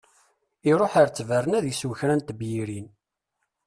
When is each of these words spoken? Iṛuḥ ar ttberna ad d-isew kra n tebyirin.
Iṛuḥ 0.71 0.93
ar 1.01 1.07
ttberna 1.09 1.55
ad 1.57 1.61
d-isew 1.65 1.91
kra 1.99 2.15
n 2.17 2.21
tebyirin. 2.21 2.87